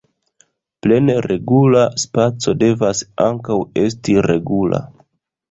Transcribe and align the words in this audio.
Plene 0.85 1.17
regula 1.25 1.83
spaco 2.05 2.55
devas 2.65 3.03
ankaŭ 3.27 3.61
esti 3.85 4.19
regula. 4.31 4.83